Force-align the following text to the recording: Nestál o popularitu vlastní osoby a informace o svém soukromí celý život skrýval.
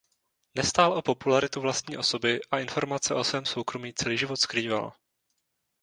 Nestál 0.57 0.93
o 0.93 1.01
popularitu 1.01 1.61
vlastní 1.61 1.97
osoby 1.97 2.39
a 2.51 2.59
informace 2.59 3.15
o 3.15 3.23
svém 3.23 3.45
soukromí 3.45 3.93
celý 3.93 4.17
život 4.17 4.37
skrýval. 4.37 4.93